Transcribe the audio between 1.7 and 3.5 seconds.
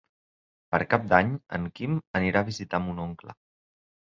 Quim anirà a visitar mon oncle.